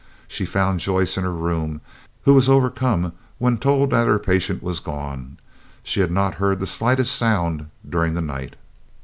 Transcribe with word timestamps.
She 0.27 0.47
found 0.47 0.79
Joyce 0.79 1.15
in 1.15 1.23
her 1.25 1.31
room, 1.31 1.79
who 2.23 2.33
was 2.33 2.49
overcome 2.49 3.13
when 3.37 3.59
told 3.59 3.91
that 3.91 4.07
her 4.07 4.17
patient 4.17 4.63
was 4.63 4.79
gone. 4.79 5.37
She 5.83 5.99
had 5.99 6.09
not 6.09 6.33
heard 6.41 6.59
the 6.59 6.65
slightest 6.65 7.15
sound 7.15 7.69
during 7.87 8.15
the 8.15 8.21
night. 8.21 8.55